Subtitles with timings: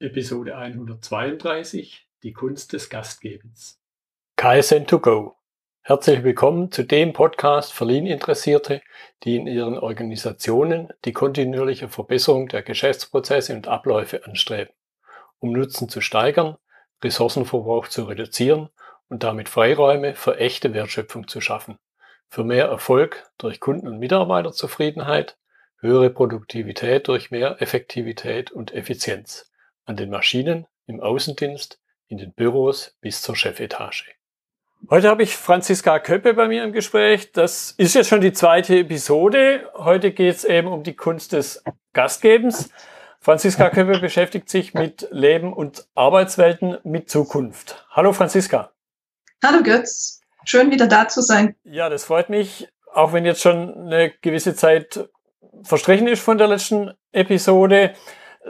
[0.00, 3.80] Episode 132 Die Kunst des Gastgebens.
[4.38, 5.32] KSN2Go.
[5.80, 8.80] Herzlich willkommen zu dem Podcast für Lean-Interessierte,
[9.24, 14.72] die in ihren Organisationen die kontinuierliche Verbesserung der Geschäftsprozesse und Abläufe anstreben,
[15.40, 16.58] um Nutzen zu steigern,
[17.02, 18.68] Ressourcenverbrauch zu reduzieren
[19.08, 21.76] und damit Freiräume für echte Wertschöpfung zu schaffen,
[22.28, 25.36] für mehr Erfolg durch Kunden- und Mitarbeiterzufriedenheit,
[25.80, 29.50] höhere Produktivität durch mehr Effektivität und Effizienz
[29.88, 34.04] an den Maschinen, im Außendienst, in den Büros bis zur Chefetage.
[34.90, 37.32] Heute habe ich Franziska Köppe bei mir im Gespräch.
[37.32, 39.68] Das ist jetzt schon die zweite Episode.
[39.74, 42.70] Heute geht es eben um die Kunst des Gastgebens.
[43.20, 47.84] Franziska Köppe beschäftigt sich mit Leben und Arbeitswelten mit Zukunft.
[47.90, 48.70] Hallo Franziska.
[49.42, 50.20] Hallo Götz.
[50.44, 51.56] Schön wieder da zu sein.
[51.64, 52.68] Ja, das freut mich.
[52.92, 55.08] Auch wenn jetzt schon eine gewisse Zeit
[55.62, 57.94] verstrichen ist von der letzten Episode.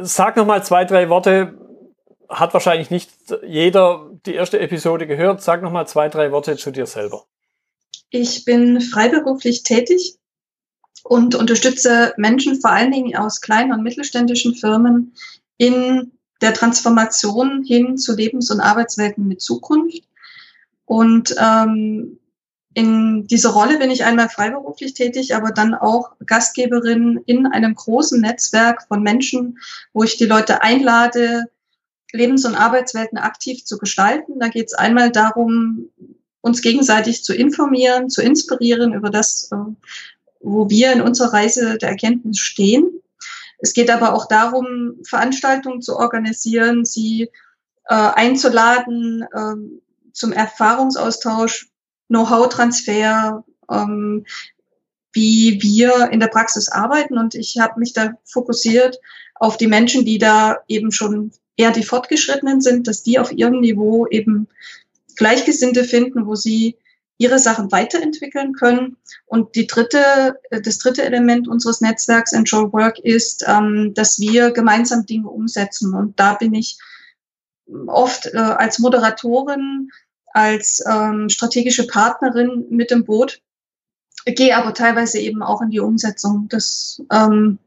[0.00, 1.58] Sag noch mal zwei, drei Worte.
[2.28, 3.10] Hat wahrscheinlich nicht
[3.46, 5.42] jeder die erste Episode gehört.
[5.42, 7.24] Sag noch mal zwei, drei Worte zu dir selber.
[8.10, 10.16] Ich bin freiberuflich tätig
[11.04, 15.14] und unterstütze Menschen vor allen Dingen aus kleinen und mittelständischen Firmen
[15.56, 20.04] in der Transformation hin zu Lebens- und Arbeitswelten mit Zukunft.
[20.84, 22.18] Und ähm,
[22.74, 28.20] in dieser Rolle bin ich einmal freiberuflich tätig, aber dann auch Gastgeberin in einem großen
[28.20, 29.58] Netzwerk von Menschen,
[29.92, 31.44] wo ich die Leute einlade,
[32.12, 34.38] Lebens- und Arbeitswelten aktiv zu gestalten.
[34.38, 35.88] Da geht es einmal darum,
[36.40, 39.56] uns gegenseitig zu informieren, zu inspirieren über das, äh,
[40.40, 43.00] wo wir in unserer Reise der Erkenntnis stehen.
[43.58, 47.22] Es geht aber auch darum, Veranstaltungen zu organisieren, sie
[47.88, 51.68] äh, einzuladen äh, zum Erfahrungsaustausch,
[52.08, 54.24] Know-how-Transfer, ähm,
[55.12, 57.18] wie wir in der Praxis arbeiten.
[57.18, 58.98] Und ich habe mich da fokussiert
[59.34, 63.60] auf die Menschen, die da eben schon eher die Fortgeschrittenen sind, dass die auf ihrem
[63.60, 64.48] Niveau eben
[65.16, 66.76] Gleichgesinnte finden, wo sie
[67.18, 68.96] ihre Sachen weiterentwickeln können.
[69.26, 75.04] Und die dritte, das dritte Element unseres Netzwerks Enjoy Work ist, ähm, dass wir gemeinsam
[75.04, 75.94] Dinge umsetzen.
[75.94, 76.78] Und da bin ich
[77.88, 79.90] oft äh, als Moderatorin
[80.32, 83.40] als ähm, strategische Partnerin mit dem Boot,
[84.24, 86.46] gehe aber teilweise eben auch in die Umsetzung.
[86.48, 87.58] Das ähm,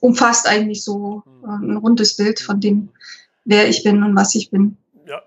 [0.00, 2.90] umfasst eigentlich so äh, ein rundes Bild von dem,
[3.44, 4.76] wer ich bin und was ich bin.
[5.06, 5.22] Ja,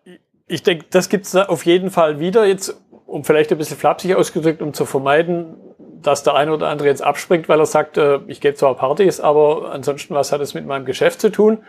[0.48, 2.46] ich denke, das gibt es auf jeden Fall wieder.
[2.46, 2.76] Jetzt,
[3.06, 5.56] um vielleicht ein bisschen flapsig ausgedrückt, um zu vermeiden,
[6.02, 9.20] dass der eine oder andere jetzt abspringt, weil er sagt, äh, ich gehe zwar Partys,
[9.20, 11.60] aber ansonsten, was hat es mit meinem Geschäft zu tun?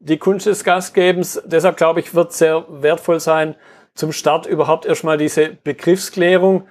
[0.00, 3.54] Die Kunst des Gastgebens, deshalb glaube ich, wird sehr wertvoll sein,
[3.94, 6.66] zum Start überhaupt erstmal diese Begriffsklärung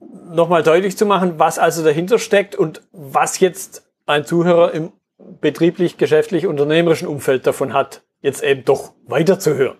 [0.00, 4.92] nochmal deutlich zu machen, was also dahinter steckt und was jetzt ein Zuhörer im
[5.40, 9.76] betrieblich, geschäftlich, unternehmerischen Umfeld davon hat, jetzt eben doch weiterzuhören.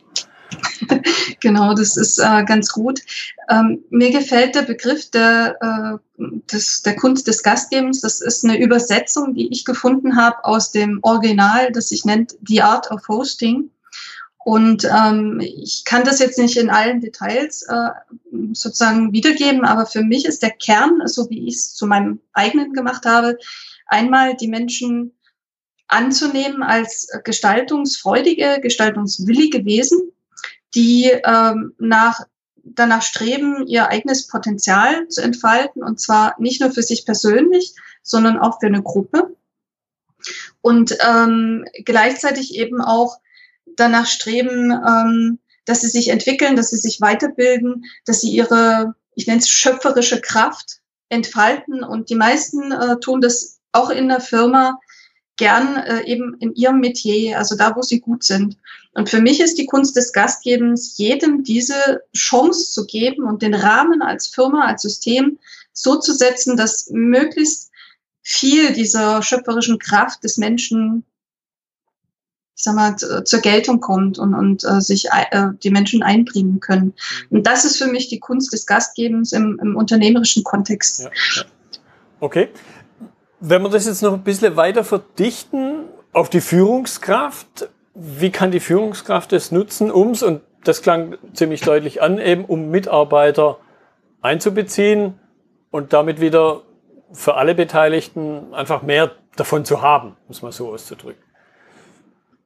[1.40, 3.00] Genau, das ist äh, ganz gut.
[3.48, 8.00] Ähm, mir gefällt der Begriff der, äh, des, der Kunst des Gastgebens.
[8.00, 12.62] Das ist eine Übersetzung, die ich gefunden habe aus dem Original, das sich nennt The
[12.62, 13.70] Art of Hosting.
[14.48, 17.90] Und ähm, ich kann das jetzt nicht in allen Details äh,
[18.54, 22.72] sozusagen wiedergeben, aber für mich ist der Kern, so wie ich es zu meinem eigenen
[22.72, 23.36] gemacht habe,
[23.84, 25.12] einmal die Menschen
[25.86, 30.12] anzunehmen als gestaltungsfreudige, gestaltungswillige Wesen,
[30.74, 32.22] die ähm, nach,
[32.64, 38.38] danach streben, ihr eigenes Potenzial zu entfalten, und zwar nicht nur für sich persönlich, sondern
[38.38, 39.36] auch für eine Gruppe.
[40.62, 43.18] Und ähm, gleichzeitig eben auch
[43.78, 49.26] danach streben, ähm, dass sie sich entwickeln, dass sie sich weiterbilden, dass sie ihre, ich
[49.26, 51.82] nenne es schöpferische Kraft entfalten.
[51.82, 54.78] Und die meisten äh, tun das auch in der Firma
[55.36, 58.56] gern äh, eben in ihrem Metier, also da, wo sie gut sind.
[58.92, 63.54] Und für mich ist die Kunst des Gastgebens, jedem diese Chance zu geben und den
[63.54, 65.38] Rahmen als Firma, als System
[65.72, 67.70] so zu setzen, dass möglichst
[68.22, 71.04] viel dieser schöpferischen Kraft des Menschen
[72.58, 76.92] ich sag mal, zur Geltung kommt und, und äh, sich äh, die Menschen einbringen können.
[77.30, 77.38] Mhm.
[77.38, 81.04] Und das ist für mich die Kunst des Gastgebens im, im unternehmerischen Kontext.
[81.04, 81.42] Ja, ja.
[82.18, 82.48] Okay.
[83.38, 88.58] Wenn wir das jetzt noch ein bisschen weiter verdichten auf die Führungskraft, wie kann die
[88.58, 93.58] Führungskraft das nutzen, ums, und das klang ziemlich deutlich an, eben um Mitarbeiter
[94.20, 95.14] einzubeziehen
[95.70, 96.62] und damit wieder
[97.12, 101.27] für alle Beteiligten einfach mehr davon zu haben, muss man so auszudrücken.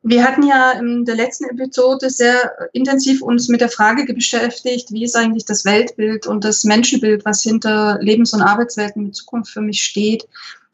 [0.05, 5.05] Wir hatten ja in der letzten Episode sehr intensiv uns mit der Frage beschäftigt, wie
[5.05, 9.61] ist eigentlich das Weltbild und das Menschenbild, was hinter Lebens- und Arbeitswelten mit Zukunft für
[9.61, 10.27] mich steht.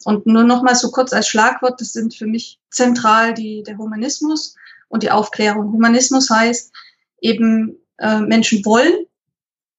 [0.04, 3.76] Und nur noch mal so kurz als Schlagwort, das sind für mich zentral die, der
[3.76, 4.56] Humanismus
[4.88, 5.72] und die Aufklärung.
[5.72, 6.72] Humanismus heißt
[7.20, 9.04] eben, äh, Menschen wollen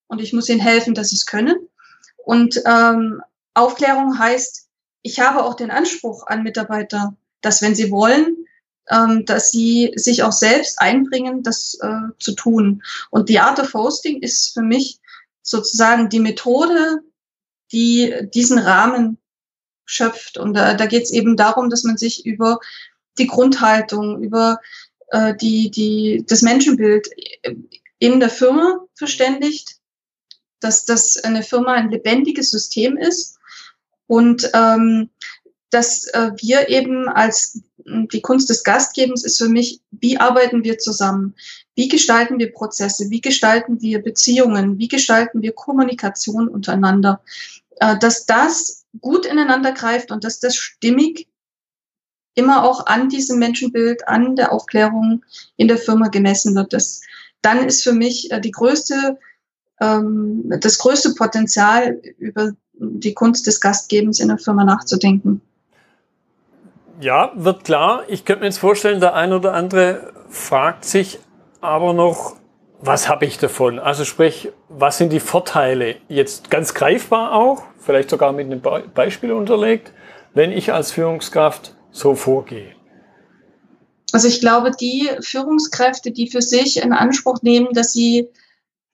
[0.07, 1.55] und ich muss ihnen helfen, dass sie es können.
[2.17, 3.23] Und ähm,
[3.55, 4.67] Aufklärung heißt,
[5.01, 8.38] ich habe auch den Anspruch an Mitarbeiter, dass wenn sie wollen,
[8.89, 12.83] ähm, dass sie sich auch selbst einbringen, das äh, zu tun.
[13.09, 14.99] Und die Art of Hosting ist für mich
[15.41, 16.99] sozusagen die Methode,
[17.71, 19.17] die diesen Rahmen
[19.85, 20.37] schöpft.
[20.37, 22.59] Und da, da geht es eben darum, dass man sich über
[23.17, 24.59] die Grundhaltung, über
[25.09, 27.09] äh, die, die, das Menschenbild
[27.99, 29.77] in der Firma verständigt,
[30.59, 33.37] dass das eine Firma ein lebendiges System ist
[34.07, 35.09] und ähm,
[35.69, 37.61] dass äh, wir eben als
[38.11, 41.35] die Kunst des Gastgebens ist für mich, wie arbeiten wir zusammen?
[41.75, 43.09] Wie gestalten wir Prozesse?
[43.09, 44.77] Wie gestalten wir Beziehungen?
[44.77, 47.21] Wie gestalten wir Kommunikation untereinander?
[47.79, 51.27] Äh, dass das gut ineinander greift und dass das stimmig
[52.35, 55.23] immer auch an diesem Menschenbild, an der Aufklärung
[55.57, 56.73] in der Firma gemessen wird.
[56.73, 57.01] Das,
[57.41, 59.17] dann ist für mich äh, die größte,
[59.81, 65.41] ähm, das größte Potenzial über die Kunst des Gastgebens in der Firma nachzudenken.
[66.99, 68.03] Ja, wird klar.
[68.09, 71.19] Ich könnte mir jetzt vorstellen, der ein oder andere fragt sich
[71.61, 72.35] aber noch,
[72.81, 73.79] was habe ich davon?
[73.79, 75.95] Also sprich, was sind die Vorteile?
[76.09, 78.61] Jetzt ganz greifbar auch, vielleicht sogar mit einem
[78.93, 79.93] Beispiel unterlegt,
[80.33, 82.75] wenn ich als Führungskraft so vorgehe.
[84.11, 88.27] Also ich glaube, die Führungskräfte, die für sich in Anspruch nehmen, dass sie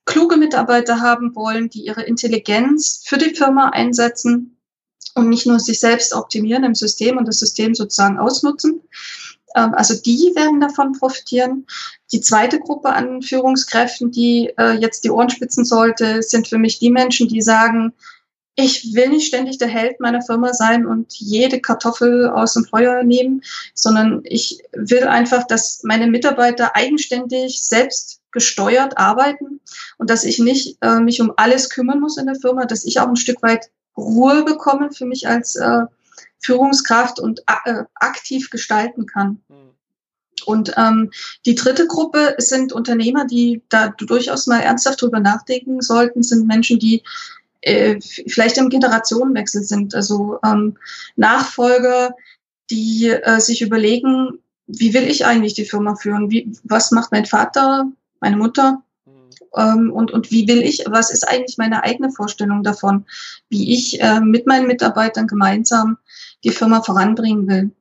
[0.06, 4.55] kluge Mitarbeiter haben wollen, die ihre Intelligenz für die Firma einsetzen,
[5.16, 8.82] und nicht nur sich selbst optimieren im System und das System sozusagen ausnutzen.
[9.56, 11.66] Ähm, also die werden davon profitieren.
[12.12, 16.80] Die zweite Gruppe an Führungskräften, die äh, jetzt die Ohren spitzen sollte, sind für mich
[16.80, 17.94] die Menschen, die sagen,
[18.58, 23.04] ich will nicht ständig der Held meiner Firma sein und jede Kartoffel aus dem Feuer
[23.04, 23.42] nehmen,
[23.74, 29.60] sondern ich will einfach, dass meine Mitarbeiter eigenständig selbst gesteuert arbeiten
[29.98, 33.00] und dass ich nicht äh, mich um alles kümmern muss in der Firma, dass ich
[33.00, 35.82] auch ein Stück weit Ruhe bekommen für mich als äh,
[36.40, 39.42] Führungskraft und äh, aktiv gestalten kann.
[39.48, 39.76] Mhm.
[40.46, 41.12] Und ähm,
[41.46, 46.78] die dritte Gruppe sind Unternehmer, die da durchaus mal ernsthaft drüber nachdenken sollten, sind Menschen,
[46.78, 47.04] die
[47.62, 50.78] äh, vielleicht im Generationenwechsel sind, also ähm,
[51.16, 52.14] Nachfolger,
[52.70, 56.30] die äh, sich überlegen, wie will ich eigentlich die Firma führen?
[56.30, 57.86] Wie, was macht mein Vater,
[58.20, 58.84] meine Mutter?
[59.58, 63.06] Ähm, und, und wie will ich, was ist eigentlich meine eigene Vorstellung davon,
[63.50, 65.98] wie ich äh, mit meinen Mitarbeitern gemeinsam
[66.44, 67.72] die Firma voranbringen will.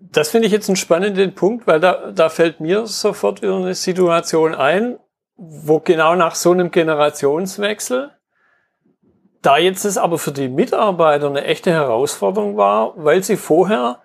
[0.00, 3.74] Das finde ich jetzt einen spannenden Punkt, weil da, da fällt mir sofort wieder eine
[3.74, 4.98] Situation ein,
[5.36, 8.12] wo genau nach so einem Generationswechsel,
[9.42, 14.00] da jetzt es aber für die Mitarbeiter eine echte Herausforderung war, weil sie vorher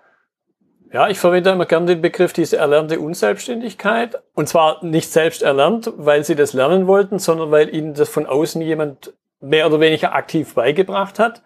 [0.92, 4.22] ja, ich verwende immer gern den Begriff diese erlernte Unselbstständigkeit.
[4.34, 8.26] Und zwar nicht selbst erlernt, weil sie das lernen wollten, sondern weil ihnen das von
[8.26, 11.44] außen jemand mehr oder weniger aktiv beigebracht hat.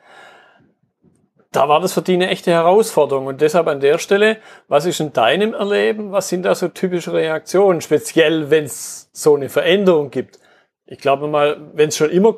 [1.52, 3.28] Da war das für die eine echte Herausforderung.
[3.28, 4.38] Und deshalb an der Stelle,
[4.70, 6.12] was ist in deinem Erleben?
[6.12, 7.82] Was sind da so typische Reaktionen?
[7.82, 10.40] Speziell, wenn es so eine Veränderung gibt.
[10.86, 12.38] Ich glaube mal, wenn es schon immer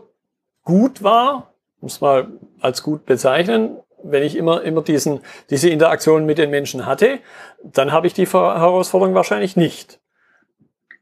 [0.63, 2.27] gut war, muss mal
[2.59, 3.77] als gut bezeichnen,
[4.09, 5.19] wenn ich immer, immer diesen,
[5.49, 7.19] diese Interaktion mit den Menschen hatte,
[7.63, 9.99] dann habe ich die Herausforderung wahrscheinlich nicht.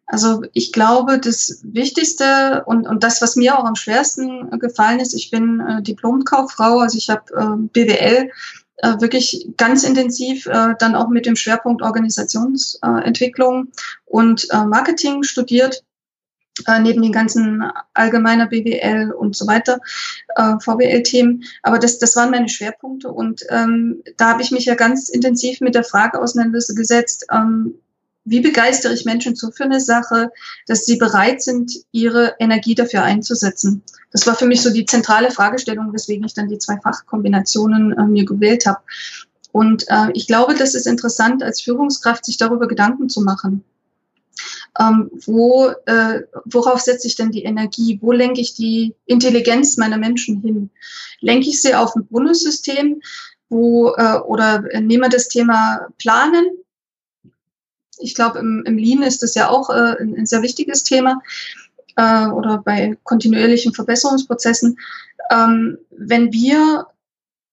[0.06, 5.14] Also ich glaube, das Wichtigste und, und das, was mir auch am schwersten gefallen ist,
[5.14, 8.30] ich bin äh, Diplomkauffrau, also ich habe äh, BWL
[8.78, 13.70] äh, wirklich ganz intensiv äh, dann auch mit dem Schwerpunkt Organisationsentwicklung
[14.06, 15.84] und äh, Marketing studiert
[16.68, 19.80] äh, neben den ganzen allgemeiner BWL und so weiter,
[20.36, 21.44] äh, VWL-Themen.
[21.64, 25.62] Aber das, das waren meine Schwerpunkte und ähm, da habe ich mich ja ganz intensiv
[25.62, 27.76] mit der Frage auseinandergesetzt, ähm,
[28.26, 30.32] wie begeistere ich Menschen so für eine Sache,
[30.68, 33.84] dass sie bereit sind, ihre Energie dafür einzusetzen.
[34.12, 38.06] Das war für mich so die zentrale Fragestellung, weswegen ich dann die zwei Fachkombinationen äh,
[38.06, 38.80] mir gewählt habe.
[39.52, 43.64] Und äh, ich glaube, das ist interessant, als Führungskraft sich darüber Gedanken zu machen
[44.80, 48.00] ähm, wo, äh, worauf setze ich denn die Energie?
[48.02, 50.70] Wo lenke ich die Intelligenz meiner Menschen hin?
[51.20, 53.02] Lenke ich sie auf ein Bonussystem,
[53.50, 56.46] wo, äh, oder nehme das Thema Planen?
[58.00, 61.22] Ich glaube, im, im Lean ist das ja auch äh, ein, ein sehr wichtiges Thema
[61.96, 64.80] äh, oder bei kontinuierlichen Verbesserungsprozessen.
[65.30, 66.88] Ähm, wenn wir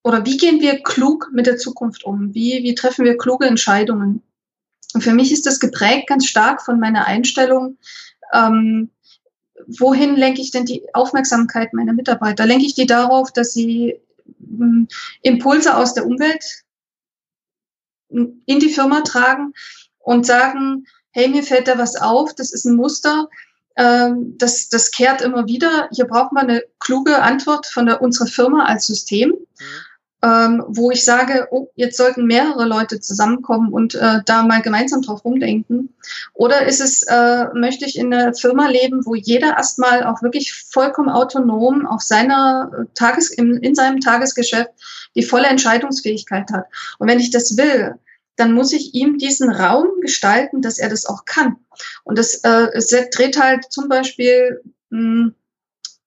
[0.03, 2.35] oder wie gehen wir klug mit der Zukunft um?
[2.35, 4.23] Wie, wie treffen wir kluge Entscheidungen?
[4.95, 7.79] Und für mich ist das geprägt ganz stark von meiner Einstellung,
[8.33, 8.91] ähm,
[9.67, 12.47] wohin lenke ich denn die Aufmerksamkeit meiner Mitarbeiter?
[12.47, 14.01] Lenke ich die darauf, dass sie
[14.41, 14.89] ähm,
[15.23, 16.45] Impulse aus der Umwelt
[18.09, 19.53] in die Firma tragen
[19.99, 23.29] und sagen, hey, mir fällt da was auf, das ist ein Muster,
[23.77, 25.89] ähm, das, das kehrt immer wieder.
[25.93, 29.31] Hier braucht man eine kluge Antwort von der, unserer Firma als System.
[29.31, 29.90] Mhm
[30.23, 35.01] ähm, wo ich sage, oh, jetzt sollten mehrere Leute zusammenkommen und äh, da mal gemeinsam
[35.01, 35.95] drauf rumdenken?
[36.35, 40.53] Oder ist es, äh, möchte ich in einer Firma leben, wo jeder erstmal auch wirklich
[40.53, 44.71] vollkommen autonom auf seiner äh, Tages, in, in seinem Tagesgeschäft
[45.15, 46.67] die volle Entscheidungsfähigkeit hat?
[46.99, 47.95] Und wenn ich das will,
[48.37, 51.57] dann muss ich ihm diesen Raum gestalten, dass er das auch kann.
[52.05, 52.69] Und das äh,
[53.11, 55.35] dreht halt zum Beispiel, mh, hm,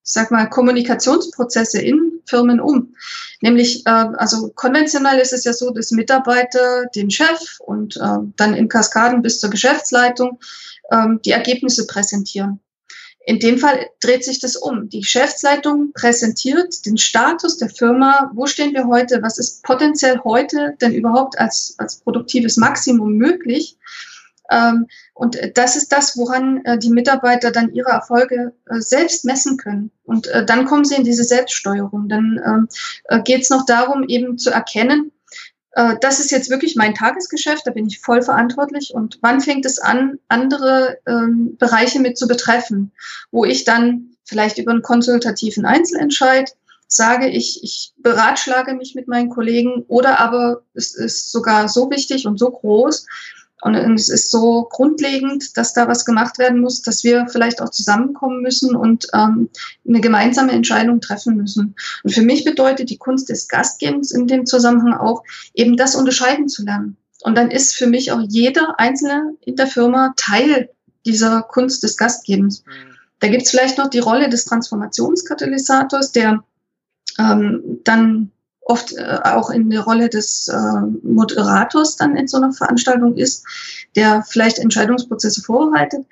[0.03, 2.95] sag mal, Kommunikationsprozesse in Firmen um.
[3.41, 8.53] Nämlich, äh, also konventionell ist es ja so, dass Mitarbeiter den Chef und äh, dann
[8.53, 10.39] in Kaskaden bis zur Geschäftsleitung
[10.89, 12.59] äh, die Ergebnisse präsentieren.
[13.25, 14.89] In dem Fall dreht sich das um.
[14.89, 18.29] Die Geschäftsleitung präsentiert den Status der Firma.
[18.33, 19.21] Wo stehen wir heute?
[19.21, 23.77] Was ist potenziell heute denn überhaupt als, als produktives Maximum möglich?
[24.51, 29.57] Ähm, und das ist das, woran äh, die Mitarbeiter dann ihre Erfolge äh, selbst messen
[29.57, 29.91] können.
[30.03, 32.09] Und äh, dann kommen sie in diese Selbststeuerung.
[32.09, 35.11] Dann ähm, geht es noch darum, eben zu erkennen,
[36.01, 38.93] das ist jetzt wirklich mein Tagesgeschäft, da bin ich voll verantwortlich.
[38.93, 42.91] Und wann fängt es an, andere ähm, Bereiche mit zu betreffen,
[43.31, 46.55] wo ich dann vielleicht über einen konsultativen Einzelentscheid
[46.87, 52.27] sage, ich, ich beratschlage mich mit meinen Kollegen oder aber es ist sogar so wichtig
[52.27, 53.07] und so groß,
[53.63, 57.69] und es ist so grundlegend, dass da was gemacht werden muss, dass wir vielleicht auch
[57.69, 59.49] zusammenkommen müssen und ähm,
[59.87, 61.75] eine gemeinsame Entscheidung treffen müssen.
[62.03, 66.49] Und für mich bedeutet die Kunst des Gastgebens in dem Zusammenhang auch, eben das unterscheiden
[66.49, 66.97] zu lernen.
[67.23, 70.69] Und dann ist für mich auch jeder Einzelne in der Firma Teil
[71.05, 72.65] dieser Kunst des Gastgebens.
[72.65, 72.95] Mhm.
[73.19, 76.43] Da gibt es vielleicht noch die Rolle des Transformationskatalysators, der
[77.17, 78.31] ähm, dann
[78.65, 83.45] oft äh, auch in der Rolle des äh, Moderators dann in so einer Veranstaltung ist,
[83.95, 86.05] der vielleicht Entscheidungsprozesse vorbereitet.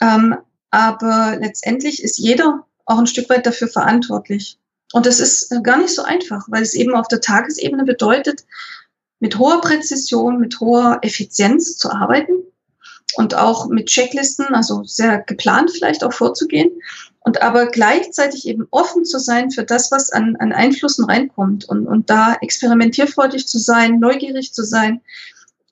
[0.00, 0.36] Ähm,
[0.70, 4.58] aber letztendlich ist jeder auch ein Stück weit dafür verantwortlich.
[4.92, 8.44] Und das ist äh, gar nicht so einfach, weil es eben auf der Tagesebene bedeutet,
[9.20, 12.32] mit hoher Präzision, mit hoher Effizienz zu arbeiten
[13.16, 16.70] und auch mit Checklisten, also sehr geplant vielleicht auch vorzugehen
[17.24, 21.86] und aber gleichzeitig eben offen zu sein für das, was an, an Einflüssen reinkommt und,
[21.86, 25.00] und da experimentierfreudig zu sein, neugierig zu sein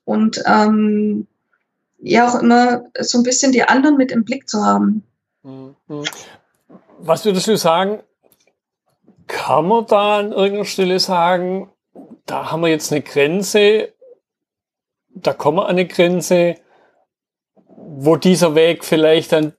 [0.03, 1.27] und ähm,
[1.99, 5.03] ja auch immer so ein bisschen die anderen mit im Blick zu haben.
[5.43, 5.75] Mhm.
[6.99, 8.01] Was würdest du sagen,
[9.27, 11.69] kann man da an irgendeiner Stelle sagen,
[12.25, 13.93] da haben wir jetzt eine Grenze,
[15.09, 16.55] da kommen wir an eine Grenze,
[17.67, 19.53] wo dieser Weg vielleicht dann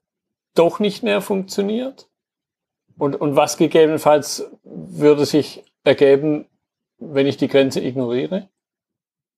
[0.55, 2.09] doch nicht mehr funktioniert?
[2.97, 6.47] Und, und was gegebenenfalls würde sich ergeben,
[6.99, 8.49] wenn ich die Grenze ignoriere?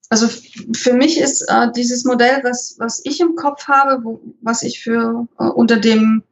[0.09, 0.29] Also
[0.75, 4.81] für mich ist äh, dieses Modell, was, was ich im Kopf habe, wo, was ich
[4.81, 6.23] für äh, unter dem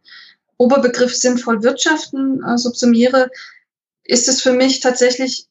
[0.59, 3.31] Oberbegriff sinnvoll wirtschaften äh, subsumiere,
[4.05, 5.49] ist es für mich tatsächlich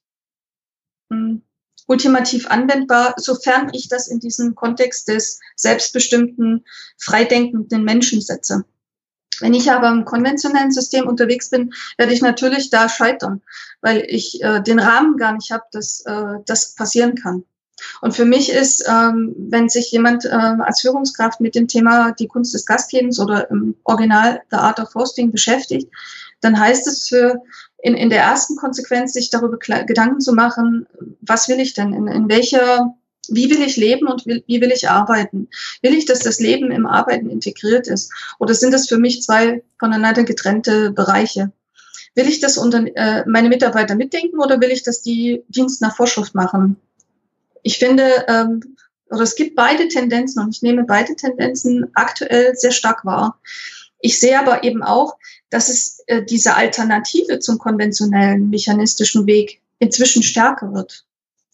[1.09, 1.41] mh, hm,
[1.87, 6.63] ultimativ anwendbar, sofern ich das in diesen Kontext des selbstbestimmten,
[6.97, 8.63] freidenkenden Menschen setze.
[9.41, 13.41] Wenn ich aber im konventionellen System unterwegs bin, werde ich natürlich da scheitern,
[13.81, 17.43] weil ich äh, den Rahmen gar nicht habe, dass äh, das passieren kann.
[18.01, 22.27] Und für mich ist, ähm, wenn sich jemand äh, als Führungskraft mit dem Thema die
[22.27, 25.89] Kunst des Gastgebens oder im Original The Art of Hosting beschäftigt,
[26.41, 27.41] dann heißt es für
[27.81, 30.87] in, in der ersten Konsequenz sich darüber Gedanken zu machen,
[31.21, 32.95] was will ich denn, in, in welcher
[33.29, 35.47] wie will ich leben und wie, will ich arbeiten?
[35.81, 38.11] Will ich, dass das Leben im Arbeiten integriert ist?
[38.39, 41.51] Oder sind das für mich zwei voneinander getrennte Bereiche?
[42.15, 45.95] Will ich das unter äh, meine Mitarbeiter mitdenken oder will ich, dass die Dienst nach
[45.95, 46.75] Vorschrift machen?
[47.63, 48.75] Ich finde, ähm,
[49.09, 53.39] oder es gibt beide Tendenzen und ich nehme beide Tendenzen aktuell sehr stark wahr.
[53.99, 55.17] Ich sehe aber eben auch,
[55.49, 61.05] dass es äh, diese Alternative zum konventionellen mechanistischen Weg inzwischen stärker wird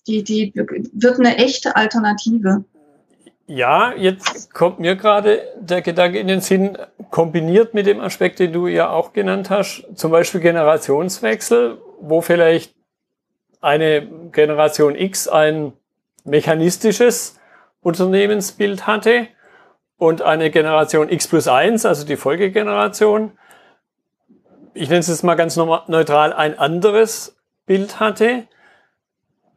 [0.10, 2.64] die, die wird eine echte Alternative.
[3.48, 6.78] Ja, jetzt kommt mir gerade der Gedanke in den Sinn,
[7.10, 12.76] kombiniert mit dem Aspekt, den du ja auch genannt hast, zum Beispiel Generationswechsel, wo vielleicht
[13.62, 15.74] eine Generation X ein
[16.24, 17.40] mechanistisches
[17.82, 19.28] Unternehmensbild hatte
[19.98, 23.32] und eine Generation X plus eins, also die Folgegeneration,
[24.74, 27.36] ich nenne es jetzt mal ganz neutral, ein anderes
[27.66, 28.48] Bild hatte.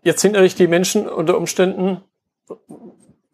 [0.02, 2.02] Jetzt sind natürlich die Menschen unter Umständen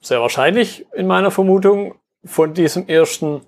[0.00, 1.94] sehr wahrscheinlich in meiner Vermutung
[2.24, 3.42] von diesem ersten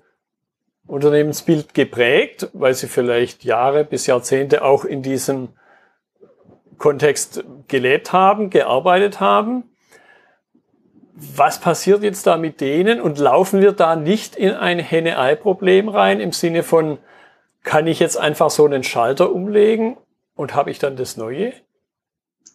[0.87, 5.49] Unternehmensbild geprägt, weil sie vielleicht Jahre bis Jahrzehnte auch in diesem
[6.79, 9.65] Kontext gelebt haben, gearbeitet haben.
[11.13, 16.19] Was passiert jetzt da mit denen und laufen wir da nicht in ein Henne-Ei-Problem rein
[16.19, 16.97] im Sinne von,
[17.63, 19.97] kann ich jetzt einfach so einen Schalter umlegen
[20.35, 21.53] und habe ich dann das Neue?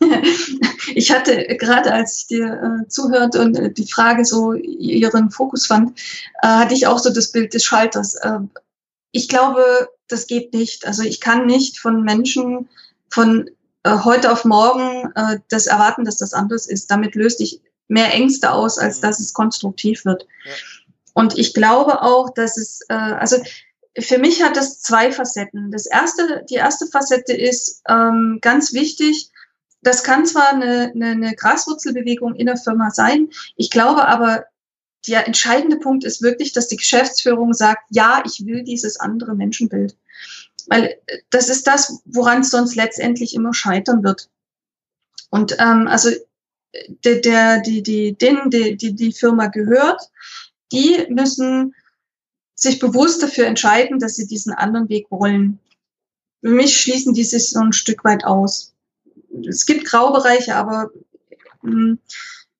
[0.94, 2.46] Ich hatte gerade, als ich dir
[2.84, 5.98] äh, zuhörte und äh, die Frage so ihren Fokus fand,
[6.42, 8.14] äh, hatte ich auch so das Bild des Schalters.
[8.14, 8.38] Äh,
[9.10, 10.86] ich glaube, das geht nicht.
[10.86, 12.68] Also ich kann nicht von Menschen
[13.10, 13.50] von
[13.82, 16.90] äh, heute auf morgen äh, das erwarten, dass das anders ist.
[16.90, 19.02] Damit löst ich mehr Ängste aus, als mhm.
[19.02, 20.26] dass es konstruktiv wird.
[20.44, 20.52] Ja.
[21.14, 23.36] Und ich glaube auch, dass es, äh, also
[23.98, 25.70] für mich hat das zwei Facetten.
[25.70, 29.30] Das erste, die erste Facette ist ähm, ganz wichtig.
[29.86, 33.30] Das kann zwar eine, eine, eine Graswurzelbewegung in der Firma sein.
[33.54, 34.46] Ich glaube aber,
[35.06, 39.96] der entscheidende Punkt ist wirklich, dass die Geschäftsführung sagt, ja, ich will dieses andere Menschenbild.
[40.66, 44.28] Weil äh, das ist das, woran es sonst letztendlich immer scheitern wird.
[45.30, 46.10] Und ähm, also
[47.04, 50.10] der, der, die, die, denen, die, die die Firma gehört,
[50.72, 51.76] die müssen
[52.56, 55.60] sich bewusst dafür entscheiden, dass sie diesen anderen Weg wollen.
[56.40, 58.72] Für mich schließen die sich so ein Stück weit aus.
[59.48, 60.90] Es gibt Graubereiche, aber
[61.62, 61.98] mh, hm,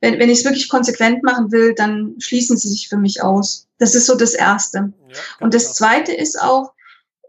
[0.00, 3.66] wenn, wenn ich es wirklich konsequent machen will, dann schließen sie sich für mich aus.
[3.78, 4.92] Das ist so das Erste.
[5.08, 6.72] Ja, Und das Zweite ist auch,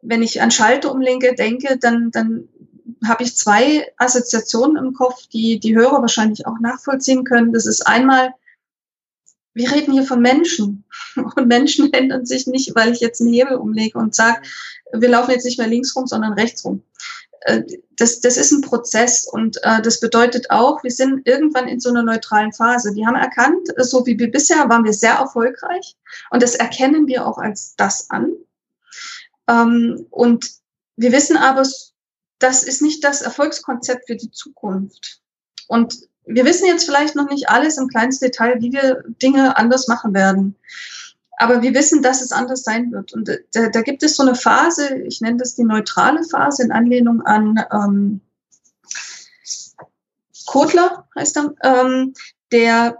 [0.01, 2.47] wenn ich an Schalter umlenke, denke, dann, dann
[3.05, 7.53] habe ich zwei Assoziationen im Kopf, die die Hörer wahrscheinlich auch nachvollziehen können.
[7.53, 8.33] Das ist einmal,
[9.53, 10.83] wir reden hier von Menschen
[11.15, 14.41] und Menschen ändern sich nicht, weil ich jetzt einen Hebel umlege und sage,
[14.93, 16.83] wir laufen jetzt nicht mehr links rum, sondern rechts rum.
[17.41, 17.63] Äh,
[17.97, 21.89] das, das ist ein Prozess und äh, das bedeutet auch, wir sind irgendwann in so
[21.89, 22.93] einer neutralen Phase.
[22.93, 25.95] Wir haben erkannt, so wie wir bisher waren wir sehr erfolgreich
[26.29, 28.33] und das erkennen wir auch als das an.
[29.47, 30.49] Ähm, und
[30.95, 31.63] wir wissen aber,
[32.39, 35.21] das ist nicht das Erfolgskonzept für die Zukunft.
[35.67, 39.87] Und wir wissen jetzt vielleicht noch nicht alles im kleinsten Detail, wie wir Dinge anders
[39.87, 40.55] machen werden.
[41.37, 43.13] Aber wir wissen, dass es anders sein wird.
[43.13, 46.71] Und da, da gibt es so eine Phase, ich nenne das die neutrale Phase in
[46.71, 48.21] Anlehnung an ähm,
[50.47, 52.13] Kotler, heißt er, ähm,
[52.51, 52.97] der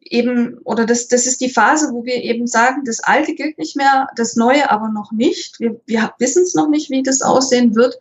[0.00, 3.76] eben, oder das, das ist die Phase, wo wir eben sagen, das Alte gilt nicht
[3.76, 5.60] mehr, das Neue aber noch nicht.
[5.60, 7.98] Wir, wir wissen es noch nicht, wie das aussehen wird.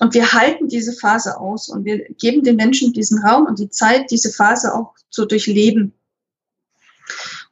[0.00, 3.70] Und wir halten diese Phase aus und wir geben den Menschen diesen Raum und die
[3.70, 5.92] Zeit, diese Phase auch zu durchleben.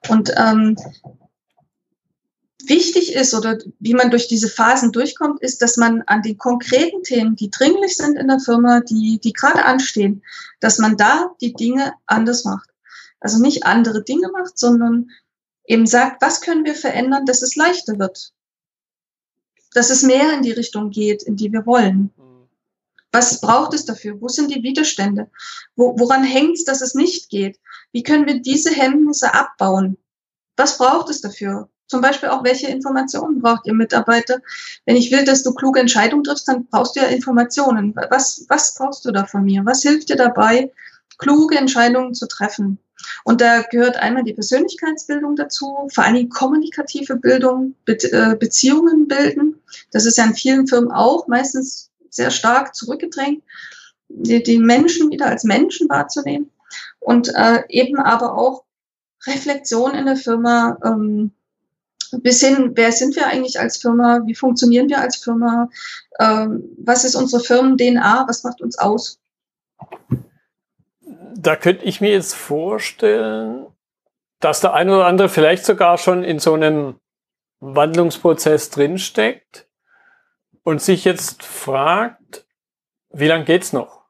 [0.08, 0.76] Und ähm,
[2.72, 7.02] wichtig ist oder wie man durch diese Phasen durchkommt, ist, dass man an den konkreten
[7.02, 10.22] Themen, die dringlich sind in der Firma, die, die gerade anstehen,
[10.60, 12.70] dass man da die Dinge anders macht.
[13.20, 15.10] Also nicht andere Dinge macht, sondern
[15.66, 18.32] eben sagt, was können wir verändern, dass es leichter wird.
[19.74, 22.10] Dass es mehr in die Richtung geht, in die wir wollen.
[23.12, 24.18] Was braucht es dafür?
[24.22, 25.30] Wo sind die Widerstände?
[25.76, 27.60] Wo, woran hängt es, dass es nicht geht?
[27.92, 29.98] Wie können wir diese Hemmnisse abbauen?
[30.56, 31.68] Was braucht es dafür?
[31.92, 34.40] Zum Beispiel auch, welche Informationen braucht ihr Mitarbeiter?
[34.86, 37.94] Wenn ich will, dass du kluge Entscheidungen triffst, dann brauchst du ja Informationen.
[38.08, 39.66] Was, was brauchst du da von mir?
[39.66, 40.72] Was hilft dir dabei,
[41.18, 42.78] kluge Entscheidungen zu treffen?
[43.24, 49.60] Und da gehört einmal die Persönlichkeitsbildung dazu, vor allem kommunikative Bildung, äh, Beziehungen bilden.
[49.90, 53.42] Das ist ja in vielen Firmen auch meistens sehr stark zurückgedrängt,
[54.08, 56.50] die, die Menschen wieder als Menschen wahrzunehmen
[57.00, 58.64] und äh, eben aber auch
[59.26, 61.32] Reflexion in der Firma, ähm,
[62.20, 65.68] bis hin, wer sind wir eigentlich als Firma, wie funktionieren wir als Firma,
[66.18, 69.18] ähm, was ist unsere Firmen-DNA, was macht uns aus?
[71.34, 73.66] Da könnte ich mir jetzt vorstellen,
[74.40, 76.96] dass der eine oder andere vielleicht sogar schon in so einem
[77.60, 79.68] Wandlungsprozess drinsteckt
[80.64, 82.46] und sich jetzt fragt,
[83.10, 84.02] wie lange geht's noch?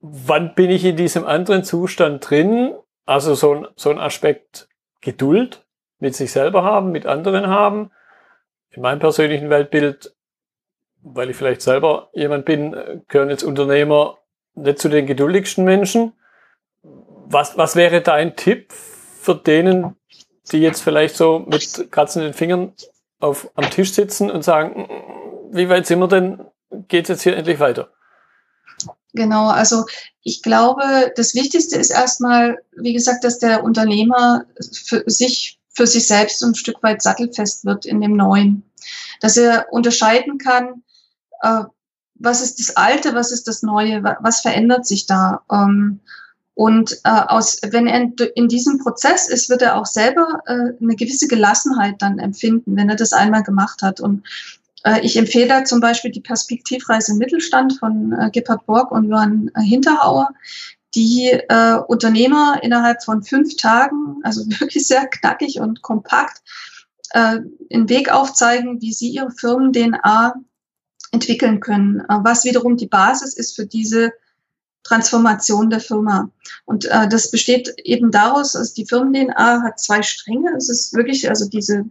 [0.00, 2.74] Wann bin ich in diesem anderen Zustand drin?
[3.06, 4.68] Also so ein, so ein Aspekt
[5.00, 5.63] Geduld
[6.04, 7.90] mit sich selber haben, mit anderen haben.
[8.70, 10.14] In meinem persönlichen Weltbild,
[11.02, 14.18] weil ich vielleicht selber jemand bin, gehören jetzt Unternehmer
[14.54, 16.12] nicht zu den geduldigsten Menschen.
[16.82, 19.96] Was, was wäre dein Tipp für denen,
[20.52, 22.74] die jetzt vielleicht so mit kratzenden Fingern
[23.18, 24.86] auf, am Tisch sitzen und sagen,
[25.52, 26.44] wie weit sind wir denn?
[26.88, 27.88] Geht es jetzt hier endlich weiter?
[29.14, 29.86] Genau, also
[30.22, 36.06] ich glaube, das Wichtigste ist erstmal, wie gesagt, dass der Unternehmer für sich, für sich
[36.06, 38.62] selbst ein Stück weit sattelfest wird in dem Neuen.
[39.20, 40.82] Dass er unterscheiden kann,
[41.42, 41.64] äh,
[42.14, 45.42] was ist das Alte, was ist das Neue, was verändert sich da.
[45.50, 46.00] Ähm,
[46.54, 50.94] und äh, aus, wenn er in diesem Prozess ist, wird er auch selber äh, eine
[50.94, 54.00] gewisse Gelassenheit dann empfinden, wenn er das einmal gemacht hat.
[54.00, 54.22] Und
[54.84, 59.08] äh, ich empfehle da zum Beispiel die Perspektivreise im Mittelstand von äh, Gebhard Borg und
[59.08, 60.30] Johann Hinterhauer,
[60.94, 66.42] die äh, Unternehmer innerhalb von fünf Tagen, also wirklich sehr knackig und kompakt,
[67.10, 67.40] äh,
[67.72, 70.34] einen Weg aufzeigen, wie sie ihre Firmen-DNA
[71.12, 74.12] entwickeln können, äh, was wiederum die Basis ist für diese
[74.82, 76.30] Transformation der Firma.
[76.66, 80.52] Und äh, das besteht eben daraus, dass die Firmen-DNA hat zwei Stränge.
[80.56, 81.86] Es ist wirklich also diese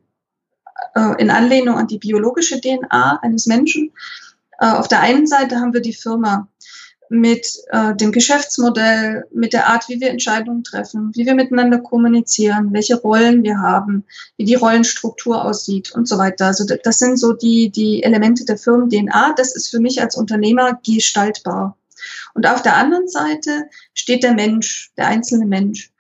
[0.96, 3.92] äh, in Anlehnung an die biologische DNA eines Menschen.
[4.60, 6.48] Äh, auf der einen Seite haben wir die Firma
[7.14, 12.74] mit äh, dem Geschäftsmodell, mit der Art, wie wir Entscheidungen treffen, wie wir miteinander kommunizieren,
[12.74, 14.04] welche Rollen wir haben,
[14.38, 16.48] wie die Rollenstruktur aussieht und so weiter.
[16.48, 19.36] Also das sind so die, die Elemente der Firmen-DNA.
[19.38, 21.78] Das ist für mich als Unternehmer gestaltbar.
[22.34, 25.92] Und auf der anderen Seite steht der Mensch, der einzelne Mensch,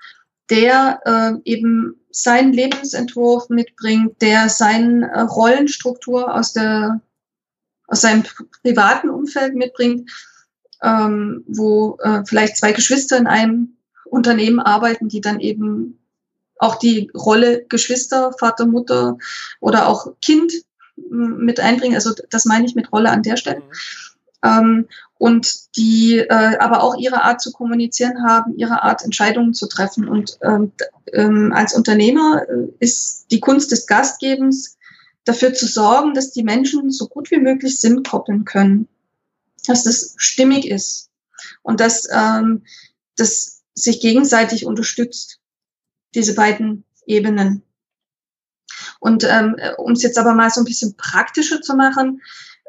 [0.49, 7.01] der äh, eben seinen Lebensentwurf mitbringt, der seine äh, Rollenstruktur aus der
[7.85, 8.23] aus seinem
[8.63, 10.09] privaten Umfeld mitbringt,
[10.83, 15.99] ähm, wo äh, vielleicht zwei Geschwister in einem Unternehmen arbeiten, die dann eben
[16.59, 19.17] auch die Rolle Geschwister, Vater, Mutter
[19.59, 20.53] oder auch Kind
[20.95, 21.95] mit einbringen.
[21.95, 23.63] Also das meine ich mit Rolle an der Stelle.
[24.43, 29.67] Ähm, und die äh, aber auch ihre Art zu kommunizieren haben, ihre Art Entscheidungen zu
[29.67, 30.07] treffen.
[30.07, 30.73] Und ähm,
[31.13, 34.77] ähm, als Unternehmer äh, ist die Kunst des Gastgebens
[35.23, 38.89] dafür zu sorgen, dass die Menschen so gut wie möglich Sinn koppeln können,
[39.67, 41.09] dass das stimmig ist
[41.61, 42.63] und dass ähm,
[43.15, 45.39] das sich gegenseitig unterstützt,
[46.15, 47.63] diese beiden Ebenen.
[48.99, 52.21] Und ähm, um es jetzt aber mal so ein bisschen praktischer zu machen,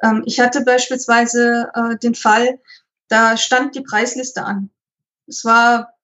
[0.03, 2.61] ähm, ich hatte beispielsweise äh, den Fall,
[3.09, 4.71] da stand die Preisliste an.
[5.27, 5.95] Es war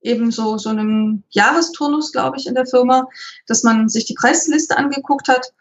[0.00, 3.08] eben so, so einem Jahresturnus, glaube ich, in der Firma,
[3.46, 5.52] dass man sich die Preisliste angeguckt hat.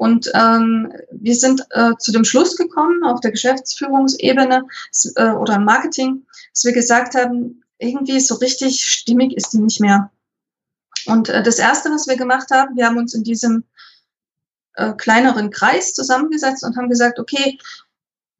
[0.00, 4.66] Und ähm, wir sind äh, zu dem Schluss gekommen auf der Geschäftsführungsebene
[5.16, 9.78] äh, oder im Marketing, dass wir gesagt haben, irgendwie so richtig stimmig ist die nicht
[9.78, 10.10] mehr.
[11.04, 13.64] Und äh, das Erste, was wir gemacht haben, wir haben uns in diesem
[14.72, 17.58] äh, kleineren Kreis zusammengesetzt und haben gesagt, okay,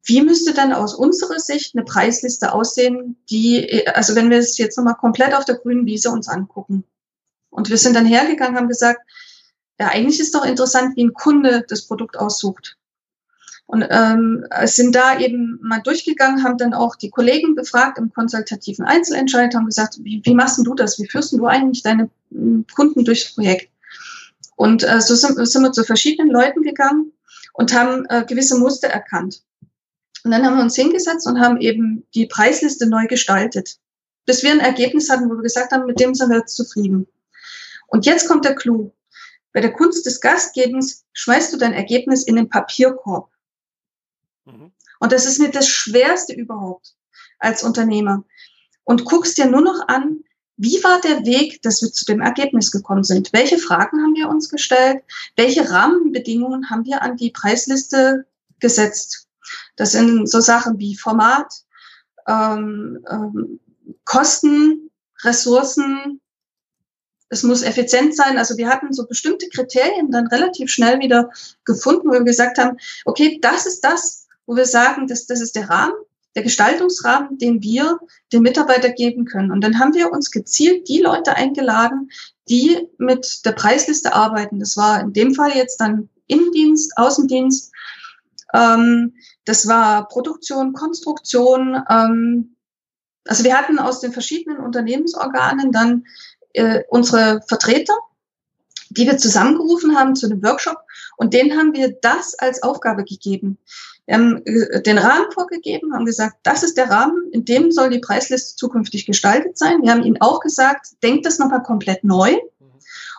[0.03, 4.77] wie müsste dann aus unserer Sicht eine Preisliste aussehen, die, also wenn wir es jetzt
[4.77, 6.85] nochmal komplett auf der grünen Wiese uns angucken.
[7.51, 9.01] Und wir sind dann hergegangen, haben gesagt,
[9.81, 12.77] ja, eigentlich ist doch interessant, wie ein Kunde das Produkt aussucht.
[13.65, 18.85] Und ähm, sind da eben mal durchgegangen, haben dann auch die Kollegen befragt im konsultativen
[18.85, 20.99] Einzelentscheid, haben gesagt, wie, wie machst du das?
[20.99, 23.71] Wie führst du eigentlich deine hm, Kunden durchs Projekt?
[24.55, 27.11] Und äh, so sind, sind wir zu verschiedenen Leuten gegangen
[27.53, 29.41] und haben äh, gewisse Muster erkannt.
[30.23, 33.79] Und dann haben wir uns hingesetzt und haben eben die Preisliste neu gestaltet,
[34.27, 37.07] bis wir ein Ergebnis hatten, wo wir gesagt haben, mit dem sind wir jetzt zufrieden.
[37.87, 38.91] Und jetzt kommt der Clou.
[39.53, 43.29] Bei der Kunst des Gastgebens schmeißt du dein Ergebnis in den Papierkorb.
[44.45, 44.71] Mhm.
[44.99, 46.95] Und das ist mir das Schwerste überhaupt
[47.39, 48.23] als Unternehmer.
[48.83, 50.23] Und guckst dir nur noch an,
[50.57, 53.33] wie war der Weg, dass wir zu dem Ergebnis gekommen sind?
[53.33, 55.03] Welche Fragen haben wir uns gestellt?
[55.35, 58.27] Welche Rahmenbedingungen haben wir an die Preisliste
[58.59, 59.27] gesetzt?
[59.75, 61.51] Das sind so Sachen wie Format,
[62.27, 63.59] ähm, ähm,
[64.05, 64.91] Kosten,
[65.23, 66.21] Ressourcen.
[67.31, 68.37] Es muss effizient sein.
[68.37, 71.29] Also wir hatten so bestimmte Kriterien dann relativ schnell wieder
[71.63, 75.55] gefunden, wo wir gesagt haben, okay, das ist das, wo wir sagen, das, das ist
[75.55, 75.95] der Rahmen
[76.35, 77.99] der Gestaltungsrahmen, den wir
[78.31, 79.51] den Mitarbeiter geben können.
[79.51, 82.09] Und dann haben wir uns gezielt die Leute eingeladen,
[82.49, 84.59] die mit der Preisliste arbeiten.
[84.59, 87.71] Das war in dem Fall jetzt dann Innendienst, Außendienst.
[88.53, 89.13] Ähm,
[89.45, 91.81] das war Produktion, Konstruktion.
[91.89, 92.55] Ähm,
[93.25, 96.05] also wir hatten aus den verschiedenen Unternehmensorganen dann
[96.53, 97.93] äh, unsere Vertreter,
[98.89, 100.77] die wir zusammengerufen haben zu einem Workshop
[101.17, 103.57] und denen haben wir das als Aufgabe gegeben.
[104.05, 107.89] Wir haben äh, den Rahmen vorgegeben, haben gesagt, das ist der Rahmen, in dem soll
[107.89, 109.81] die Preisliste zukünftig gestaltet sein.
[109.81, 112.37] Wir haben ihnen auch gesagt, denkt das nochmal komplett neu.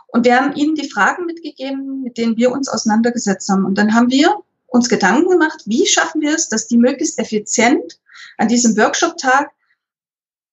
[0.08, 3.64] Und wir haben ihnen die Fragen mitgegeben, mit denen wir uns auseinandergesetzt haben.
[3.64, 7.98] Und dann haben wir uns Gedanken gemacht, wie schaffen wir es, dass die möglichst effizient
[8.36, 9.50] an diesem Workshop-Tag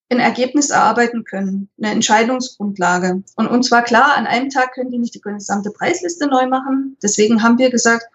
[0.10, 3.24] ein Ergebnis erarbeiten können, eine Entscheidungsgrundlage.
[3.36, 6.98] Und uns war klar, an einem Tag können die nicht die gesamte Preisliste neu machen.
[7.04, 8.06] Deswegen haben wir gesagt,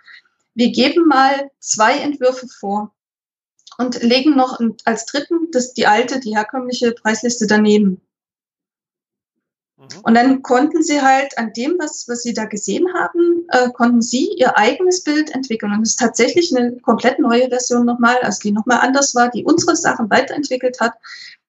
[0.55, 2.93] wir geben mal zwei Entwürfe vor
[3.79, 8.01] und legen noch als dritten das, die alte, die herkömmliche Preisliste daneben.
[9.85, 10.01] Mhm.
[10.03, 14.03] Und dann konnten sie halt an dem, was, was sie da gesehen haben, äh, konnten
[14.03, 15.73] sie ihr eigenes Bild entwickeln.
[15.73, 19.45] Und es ist tatsächlich eine komplett neue Version nochmal, also die nochmal anders war, die
[19.45, 20.95] unsere Sachen weiterentwickelt hat,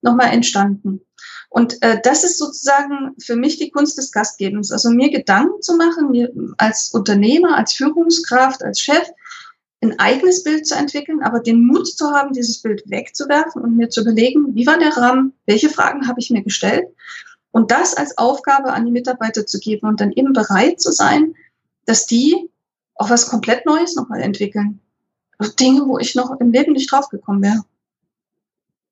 [0.01, 1.01] nochmal entstanden.
[1.49, 4.71] Und äh, das ist sozusagen für mich die Kunst des Gastgebens.
[4.71, 9.07] Also mir Gedanken zu machen, mir als Unternehmer, als Führungskraft, als Chef,
[9.81, 13.89] ein eigenes Bild zu entwickeln, aber den Mut zu haben, dieses Bild wegzuwerfen und mir
[13.89, 16.87] zu überlegen, wie war der Rahmen, welche Fragen habe ich mir gestellt
[17.55, 21.35] und das als Aufgabe an die Mitarbeiter zu geben und dann eben bereit zu sein,
[21.85, 22.49] dass die
[22.95, 24.81] auch was komplett Neues nochmal entwickeln.
[25.57, 27.61] Dinge, wo ich noch im Leben nicht draufgekommen wäre.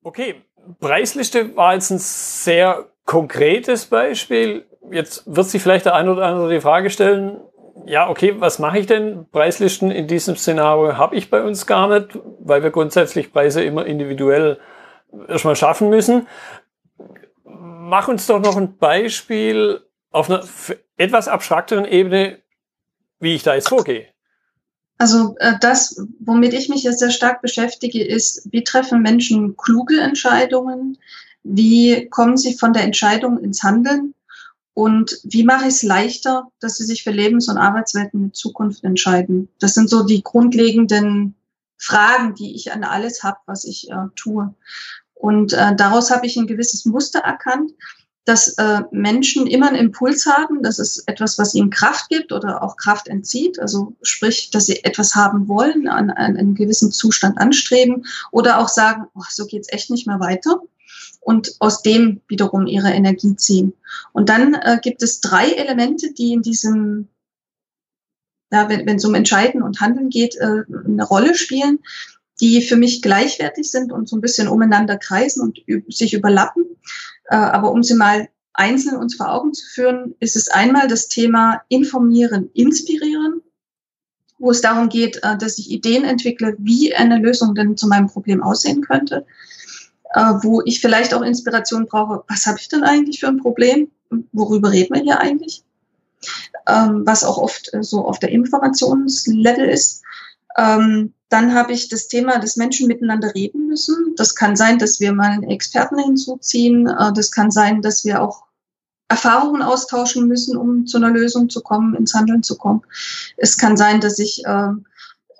[0.02, 0.36] Okay,
[0.80, 4.64] Preisliste war jetzt ein sehr konkretes Beispiel.
[4.90, 7.40] Jetzt wird sich vielleicht der eine oder andere die Frage stellen,
[7.84, 9.26] ja, okay, was mache ich denn?
[9.30, 13.84] Preislisten in diesem Szenario habe ich bei uns gar nicht, weil wir grundsätzlich Preise immer
[13.84, 14.58] individuell
[15.28, 16.26] erstmal schaffen müssen.
[17.86, 20.42] Mach uns doch noch ein Beispiel auf einer
[20.96, 22.40] etwas abstrakteren Ebene,
[23.20, 24.06] wie ich da jetzt vorgehe.
[24.96, 30.00] Also äh, das, womit ich mich jetzt sehr stark beschäftige, ist, wie treffen Menschen kluge
[30.00, 30.96] Entscheidungen?
[31.42, 34.14] Wie kommen sie von der Entscheidung ins Handeln?
[34.72, 38.82] Und wie mache ich es leichter, dass sie sich für Lebens- und Arbeitswelten in Zukunft
[38.82, 39.50] entscheiden?
[39.60, 41.34] Das sind so die grundlegenden
[41.76, 44.54] Fragen, die ich an alles habe, was ich äh, tue.
[45.24, 47.72] Und äh, daraus habe ich ein gewisses Muster erkannt,
[48.26, 52.62] dass äh, Menschen immer einen Impuls haben, dass es etwas, was ihnen Kraft gibt oder
[52.62, 57.38] auch Kraft entzieht, also sprich, dass sie etwas haben wollen, an, an einen gewissen Zustand
[57.38, 60.60] anstreben oder auch sagen, oh, so geht's echt nicht mehr weiter
[61.22, 63.72] und aus dem wiederum ihre Energie ziehen.
[64.12, 67.08] Und dann äh, gibt es drei Elemente, die in diesem,
[68.52, 71.78] ja, wenn, wenn es um Entscheiden und Handeln geht, äh, eine Rolle spielen,
[72.40, 76.64] die für mich gleichwertig sind und so ein bisschen umeinander kreisen und sich überlappen.
[77.28, 81.08] Äh, aber um sie mal einzeln uns vor Augen zu führen, ist es einmal das
[81.08, 83.40] Thema informieren, inspirieren,
[84.38, 88.08] wo es darum geht, äh, dass ich Ideen entwickle, wie eine Lösung denn zu meinem
[88.08, 89.26] Problem aussehen könnte
[90.14, 92.24] äh, wo ich vielleicht auch Inspiration brauche.
[92.28, 93.90] Was habe ich denn eigentlich für ein Problem?
[94.32, 95.64] Worüber reden wir hier eigentlich?
[96.68, 100.02] Ähm, was auch oft so auf der Informationslevel ist.
[100.56, 104.14] Ähm, dann habe ich das Thema, dass Menschen miteinander reden müssen.
[104.16, 106.86] Das kann sein, dass wir mal einen Experten hinzuziehen.
[106.86, 108.44] Äh, das kann sein, dass wir auch
[109.08, 112.82] Erfahrungen austauschen müssen, um zu einer Lösung zu kommen, ins Handeln zu kommen.
[113.36, 114.68] Es kann sein, dass ich äh,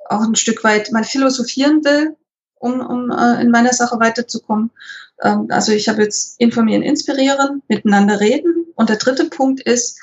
[0.08, 2.16] auch ein Stück weit mal philosophieren will
[2.64, 4.70] um, um äh, in meiner Sache weiterzukommen.
[5.22, 8.66] Ähm, also ich habe jetzt informieren, inspirieren, miteinander reden.
[8.74, 10.00] Und der dritte Punkt ist,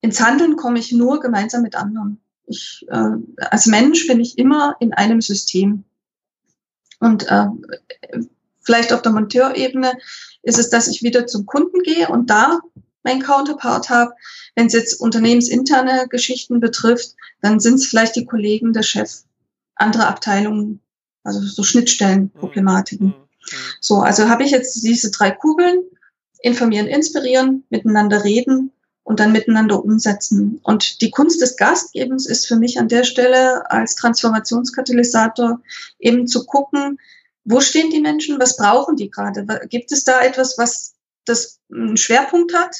[0.00, 2.20] ins Handeln komme ich nur gemeinsam mit anderen.
[2.46, 3.10] Ich, äh,
[3.50, 5.84] als Mensch bin ich immer in einem System.
[7.00, 7.46] Und äh,
[8.60, 9.98] vielleicht auf der Monteurebene
[10.42, 12.60] ist es, dass ich wieder zum Kunden gehe und da
[13.02, 14.12] mein Counterpart habe.
[14.54, 19.22] Wenn es jetzt unternehmensinterne Geschichten betrifft, dann sind es vielleicht die Kollegen, der Chef,
[19.74, 20.80] andere Abteilungen,
[21.22, 23.08] also so Schnittstellenproblematiken.
[23.08, 23.12] Mhm.
[23.12, 23.56] mhm.
[23.80, 25.82] So, also habe ich jetzt diese drei Kugeln,
[26.40, 28.72] informieren, inspirieren, miteinander reden
[29.06, 30.58] und dann miteinander umsetzen.
[30.64, 35.60] Und die Kunst des Gastgebens ist für mich an der Stelle als Transformationskatalysator
[36.00, 36.98] eben zu gucken,
[37.44, 39.46] wo stehen die Menschen, was brauchen die gerade?
[39.68, 42.76] Gibt es da etwas, was das einen Schwerpunkt hat,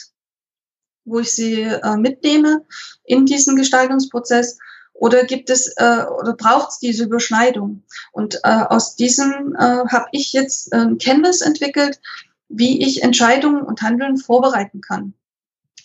[1.05, 2.67] wo ich sie äh, mitnehme
[3.05, 4.59] in diesen Gestaltungsprozess?
[4.95, 7.85] Oder gibt es äh, oder braucht es diese Überschneidung?
[8.11, 12.01] Und äh, aus diesem äh, habe ich jetzt ein Canvas entwickelt,
[12.49, 15.15] wie ich Entscheidungen und Handeln vorbereiten kann.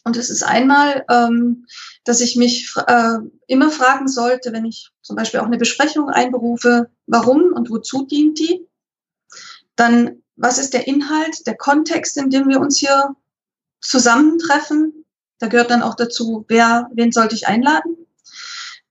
[0.03, 1.67] Und es ist einmal, ähm,
[2.05, 6.89] dass ich mich äh, immer fragen sollte, wenn ich zum Beispiel auch eine Besprechung einberufe,
[7.05, 8.67] warum und wozu dient die?
[9.75, 13.15] Dann, was ist der Inhalt, der Kontext, in dem wir uns hier
[13.79, 15.05] zusammentreffen?
[15.39, 17.97] Da gehört dann auch dazu, wer, wen sollte ich einladen?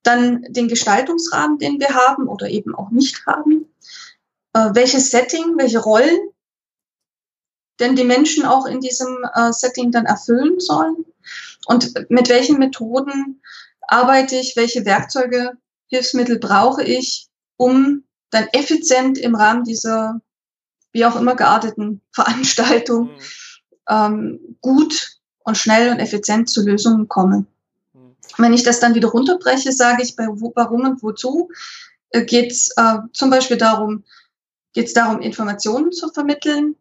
[0.02, 3.66] dann den Gestaltungsrahmen, den wir haben oder eben auch nicht haben,
[4.54, 6.18] äh, welches Setting, welche Rollen
[7.80, 11.04] denn die Menschen auch in diesem äh, Setting dann erfüllen sollen
[11.66, 13.40] und mit welchen Methoden
[13.80, 15.52] arbeite ich, welche Werkzeuge,
[15.88, 20.20] Hilfsmittel brauche ich, um dann effizient im Rahmen dieser
[20.92, 23.18] wie auch immer gearteten Veranstaltung mhm.
[23.88, 27.46] ähm, gut und schnell und effizient zu Lösungen komme.
[28.38, 31.50] Wenn ich das dann wieder runterbreche, sage ich bei warum und wozu,
[32.10, 34.04] äh, geht es äh, zum Beispiel darum,
[34.72, 36.76] geht es darum, Informationen zu vermitteln,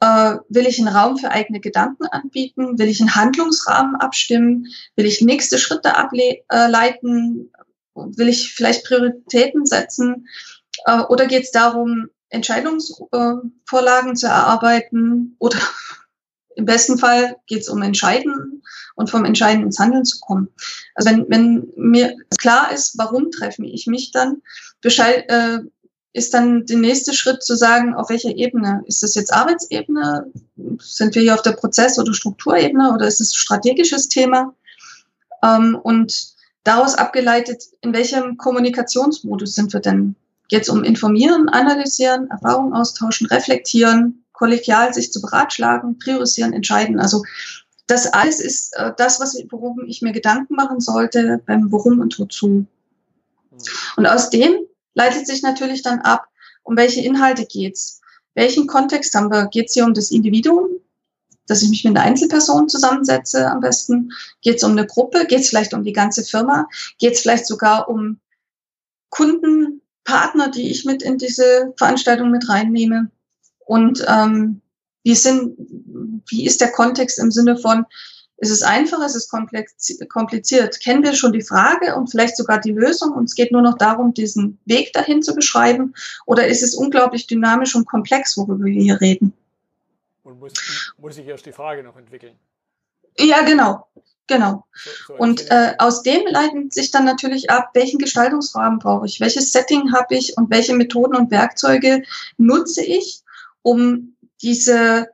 [0.00, 5.06] äh, will ich einen Raum für eigene Gedanken anbieten, will ich einen Handlungsrahmen abstimmen, will
[5.06, 10.28] ich nächste Schritte ableiten, äh, will ich vielleicht Prioritäten setzen?
[10.84, 15.36] Äh, oder geht es darum, Entscheidungsvorlagen zu erarbeiten?
[15.38, 15.58] Oder
[16.56, 18.62] im besten Fall geht es um Entscheiden
[18.94, 20.48] und vom Entscheiden ins Handeln zu kommen.
[20.94, 24.42] Also wenn, wenn mir klar ist, warum treffe ich mich dann,
[24.80, 25.58] Bescheid, äh,
[26.12, 28.82] ist dann der nächste Schritt zu sagen, auf welcher Ebene?
[28.86, 30.26] Ist das jetzt Arbeitsebene?
[30.80, 34.54] Sind wir hier auf der Prozess- oder Strukturebene oder ist es strategisches Thema?
[35.42, 40.14] Ähm, und daraus abgeleitet, in welchem Kommunikationsmodus sind wir denn?
[40.50, 46.98] Es um Informieren, Analysieren, Erfahrungen austauschen, reflektieren, kollegial sich zu beratschlagen, priorisieren, entscheiden?
[46.98, 47.22] Also
[47.86, 52.18] das alles ist äh, das, was, worum ich mir Gedanken machen sollte, beim Worum und
[52.18, 52.66] Wozu.
[53.96, 54.67] Und aus dem
[54.98, 56.26] leitet sich natürlich dann ab,
[56.64, 58.00] um welche Inhalte geht's?
[58.34, 59.46] Welchen Kontext haben wir?
[59.46, 60.66] Geht es hier um das Individuum,
[61.46, 64.12] dass ich mich mit einer Einzelperson zusammensetze am besten?
[64.42, 65.24] Geht es um eine Gruppe?
[65.26, 66.68] Geht es vielleicht um die ganze Firma?
[66.98, 68.18] Geht es vielleicht sogar um
[69.10, 73.10] Kunden, Partner, die ich mit in diese Veranstaltung mit reinnehme?
[73.66, 74.60] Und ähm,
[75.04, 75.56] wie, sind,
[76.28, 77.86] wie ist der Kontext im Sinne von,
[78.38, 79.28] ist es einfach, ist es
[80.08, 80.80] kompliziert?
[80.80, 83.76] Kennen wir schon die Frage und vielleicht sogar die Lösung und es geht nur noch
[83.76, 85.92] darum, diesen Weg dahin zu beschreiben?
[86.24, 89.32] Oder ist es unglaublich dynamisch und komplex, worüber wir hier reden?
[90.22, 90.52] Und muss,
[90.98, 92.34] muss sich erst die Frage noch entwickeln?
[93.18, 93.88] Ja, genau.
[94.28, 94.66] Genau.
[94.74, 99.20] So, so und äh, aus dem leiten sich dann natürlich ab, welchen Gestaltungsrahmen brauche ich,
[99.20, 102.02] welches Setting habe ich und welche Methoden und Werkzeuge
[102.36, 103.22] nutze ich,
[103.62, 105.08] um diese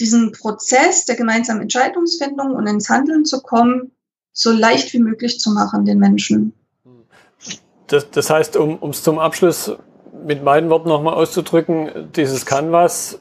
[0.00, 3.92] diesen Prozess der gemeinsamen Entscheidungsfindung und ins Handeln zu kommen,
[4.32, 6.52] so leicht wie möglich zu machen den Menschen.
[7.86, 9.76] Das, das heißt, um es zum Abschluss
[10.24, 13.20] mit meinen Worten nochmal auszudrücken, dieses Canvas,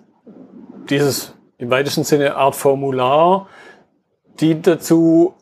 [0.90, 3.50] dieses im weitesten Sinne Art Formular,
[4.40, 5.34] dient dazu,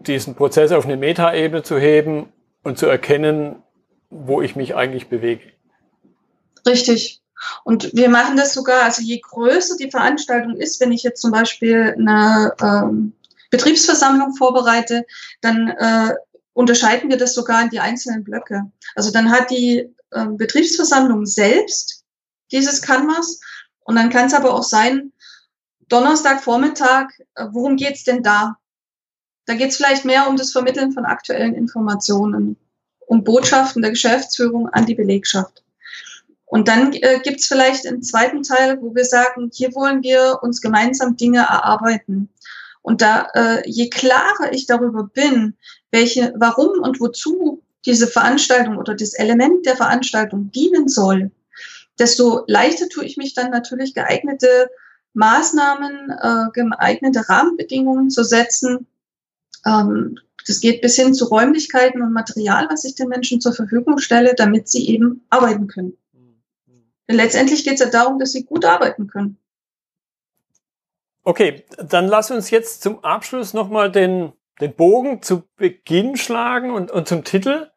[0.00, 3.56] diesen Prozess auf eine Metaebene zu heben und zu erkennen,
[4.10, 5.42] wo ich mich eigentlich bewege.
[6.66, 7.20] Richtig.
[7.64, 11.30] Und wir machen das sogar, also je größer die Veranstaltung ist, wenn ich jetzt zum
[11.30, 13.12] Beispiel eine ähm,
[13.50, 15.06] Betriebsversammlung vorbereite,
[15.40, 16.14] dann äh,
[16.52, 18.70] unterscheiden wir das sogar in die einzelnen Blöcke.
[18.94, 22.04] Also dann hat die äh, Betriebsversammlung selbst
[22.50, 23.40] dieses Canvas
[23.84, 25.12] und dann kann es aber auch sein,
[25.88, 28.56] Donnerstagvormittag, äh, worum geht's denn da?
[29.46, 32.56] Da geht's vielleicht mehr um das Vermitteln von aktuellen Informationen,
[33.06, 35.64] um Botschaften der Geschäftsführung an die Belegschaft.
[36.48, 40.38] Und dann äh, gibt es vielleicht einen zweiten Teil, wo wir sagen, hier wollen wir
[40.42, 42.30] uns gemeinsam Dinge erarbeiten.
[42.80, 45.56] Und da, äh, je klarer ich darüber bin,
[45.90, 51.30] welche, warum und wozu diese Veranstaltung oder das Element der Veranstaltung dienen soll,
[51.98, 54.70] desto leichter tue ich mich dann natürlich geeignete
[55.12, 58.86] Maßnahmen, äh, geeignete Rahmenbedingungen zu setzen.
[59.66, 63.98] Ähm, das geht bis hin zu Räumlichkeiten und Material, was ich den Menschen zur Verfügung
[63.98, 65.94] stelle, damit sie eben arbeiten können.
[67.08, 69.38] Letztendlich geht es ja darum, dass sie gut arbeiten können.
[71.24, 76.90] Okay, dann lass uns jetzt zum Abschluss nochmal den, den Bogen zu Beginn schlagen und,
[76.90, 77.70] und zum Titel.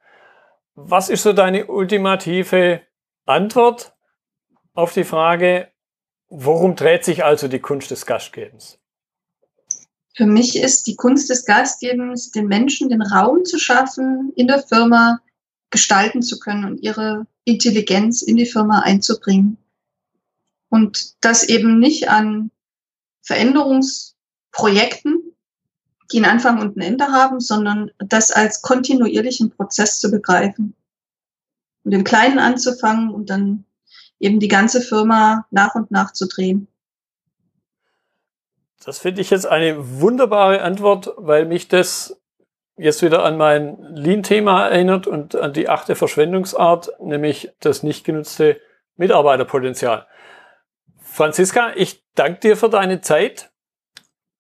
[0.76, 2.82] Was ist so deine ultimative
[3.26, 3.94] Antwort
[4.74, 5.70] auf die Frage,
[6.30, 8.80] worum dreht sich also die Kunst des Gastgebens?
[10.16, 14.62] Für mich ist die Kunst des Gastgebens, den Menschen den Raum zu schaffen, in der
[14.62, 15.20] Firma
[15.72, 19.58] gestalten zu können und ihre Intelligenz in die Firma einzubringen.
[20.70, 22.52] Und das eben nicht an
[23.24, 25.22] Veränderungsprojekten,
[26.12, 30.76] die einen Anfang und ein Ende haben, sondern das als kontinuierlichen Prozess zu begreifen.
[31.84, 33.66] Und im Kleinen anzufangen und dann
[34.20, 36.68] eben die ganze Firma nach und nach zu drehen.
[38.84, 42.21] Das finde ich jetzt eine wunderbare Antwort, weil mich das
[42.82, 48.60] jetzt wieder an mein Lean-Thema erinnert und an die achte Verschwendungsart, nämlich das nicht genutzte
[48.98, 50.08] Mitarbeiterpotenzial.
[51.00, 53.52] Franziska, ich danke dir für deine Zeit,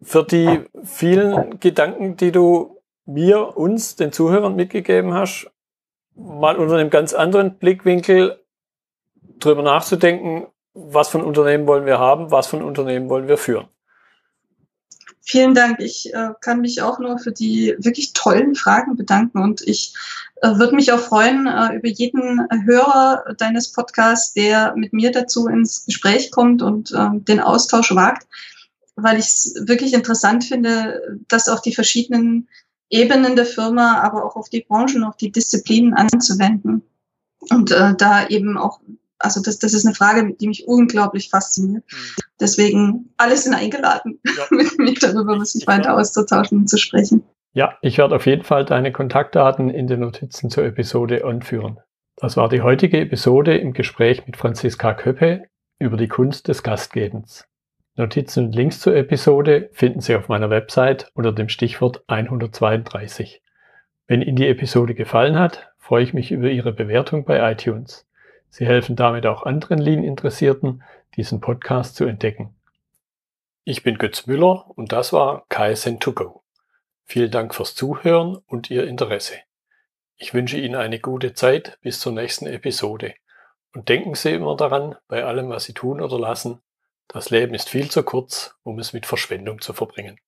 [0.01, 5.51] für die vielen Gedanken, die du mir, uns, den Zuhörern mitgegeben hast,
[6.15, 8.43] mal unter einem ganz anderen Blickwinkel
[9.39, 13.67] drüber nachzudenken, was von Unternehmen wollen wir haben, was von Unternehmen wollen wir führen.
[15.23, 15.79] Vielen Dank.
[15.79, 19.93] Ich äh, kann mich auch nur für die wirklich tollen Fragen bedanken und ich
[20.41, 25.47] äh, würde mich auch freuen äh, über jeden Hörer deines Podcasts, der mit mir dazu
[25.47, 28.27] ins Gespräch kommt und ähm, den Austausch wagt,
[28.95, 32.49] weil ich es wirklich interessant finde, dass auch die verschiedenen
[32.89, 36.81] Ebenen der Firma, aber auch auf die Branchen, auf die Disziplinen anzuwenden
[37.51, 38.81] und äh, da eben auch
[39.23, 41.83] also das, das ist eine Frage, die mich unglaublich fasziniert.
[41.91, 42.21] Mhm.
[42.39, 44.45] Deswegen, alle sind eingeladen, ja.
[44.49, 47.23] mit mir darüber sich weiter auszutauschen und zu sprechen.
[47.53, 51.79] Ja, ich werde auf jeden Fall deine Kontaktdaten in den Notizen zur Episode anführen.
[52.15, 55.45] Das war die heutige Episode im Gespräch mit Franziska Köppe
[55.79, 57.47] über die Kunst des Gastgebens.
[57.95, 63.41] Notizen und Links zur Episode finden Sie auf meiner Website unter dem Stichwort 132.
[64.07, 68.07] Wenn Ihnen die Episode gefallen hat, freue ich mich über Ihre Bewertung bei iTunes.
[68.51, 70.83] Sie helfen damit auch anderen Lean-Interessierten,
[71.15, 72.53] diesen Podcast zu entdecken.
[73.63, 76.43] Ich bin Götz Müller und das war KSN 2 go.
[77.05, 79.35] Vielen Dank fürs Zuhören und Ihr Interesse.
[80.17, 83.13] Ich wünsche Ihnen eine gute Zeit bis zur nächsten Episode.
[83.73, 86.61] Und denken Sie immer daran, bei allem, was Sie tun oder lassen,
[87.07, 90.19] das Leben ist viel zu kurz, um es mit Verschwendung zu verbringen.